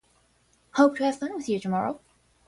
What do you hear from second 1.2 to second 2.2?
with you tomorrow!